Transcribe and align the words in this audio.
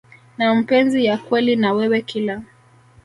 na 0.37 0.55
mapenzi 0.55 1.05
ya 1.05 1.17
kweli 1.17 1.55
na 1.55 1.73
wewe 1.73 2.01
Kila 2.01 2.41